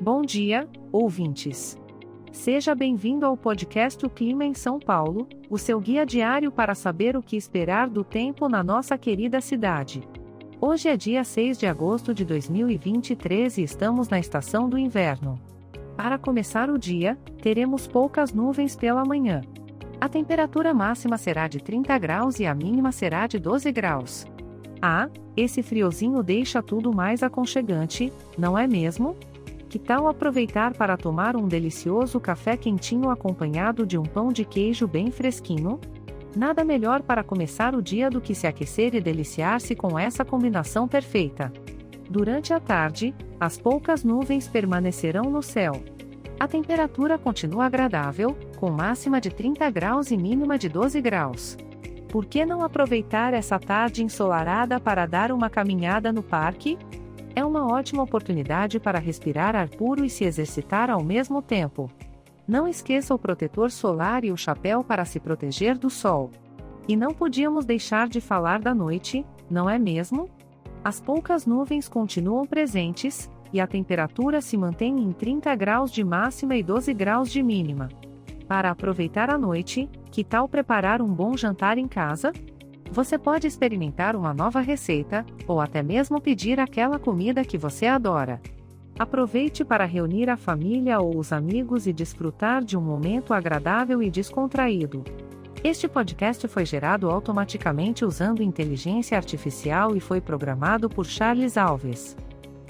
[0.00, 1.78] Bom dia, ouvintes.
[2.30, 7.16] Seja bem-vindo ao podcast O Clima em São Paulo, o seu guia diário para saber
[7.16, 10.06] o que esperar do tempo na nossa querida cidade.
[10.60, 15.40] Hoje é dia 6 de agosto de 2023 e estamos na estação do inverno.
[15.96, 19.40] Para começar o dia, teremos poucas nuvens pela manhã.
[19.98, 24.26] A temperatura máxima será de 30 graus e a mínima será de 12 graus.
[24.82, 29.16] Ah, esse friozinho deixa tudo mais aconchegante, não é mesmo?
[29.68, 34.86] Que tal aproveitar para tomar um delicioso café quentinho acompanhado de um pão de queijo
[34.86, 35.80] bem fresquinho?
[36.36, 40.86] Nada melhor para começar o dia do que se aquecer e deliciar-se com essa combinação
[40.86, 41.52] perfeita.
[42.08, 45.82] Durante a tarde, as poucas nuvens permanecerão no céu.
[46.38, 51.56] A temperatura continua agradável, com máxima de 30 graus e mínima de 12 graus.
[52.08, 56.78] Por que não aproveitar essa tarde ensolarada para dar uma caminhada no parque?
[57.36, 61.90] É uma ótima oportunidade para respirar ar puro e se exercitar ao mesmo tempo.
[62.48, 66.30] Não esqueça o protetor solar e o chapéu para se proteger do sol.
[66.88, 70.30] E não podíamos deixar de falar da noite, não é mesmo?
[70.82, 76.56] As poucas nuvens continuam presentes, e a temperatura se mantém em 30 graus de máxima
[76.56, 77.90] e 12 graus de mínima.
[78.48, 82.32] Para aproveitar a noite, que tal preparar um bom jantar em casa?
[82.90, 88.40] Você pode experimentar uma nova receita, ou até mesmo pedir aquela comida que você adora.
[88.98, 94.10] Aproveite para reunir a família ou os amigos e desfrutar de um momento agradável e
[94.10, 95.04] descontraído.
[95.62, 102.16] Este podcast foi gerado automaticamente usando inteligência artificial e foi programado por Charles Alves.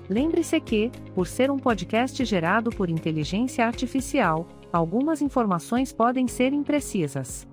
[0.10, 7.46] Lembre-se que, por ser um podcast gerado por inteligência artificial, algumas informações podem ser imprecisas.